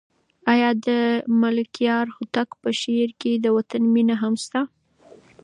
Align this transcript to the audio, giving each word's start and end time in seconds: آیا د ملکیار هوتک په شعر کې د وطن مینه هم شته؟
آیا 0.53 0.69
د 0.85 0.87
ملکیار 1.41 2.05
هوتک 2.15 2.49
په 2.61 2.69
شعر 2.81 3.09
کې 3.21 3.31
د 3.35 3.45
وطن 3.57 3.83
مینه 3.93 4.15
هم 4.21 4.33
شته؟ 4.43 4.61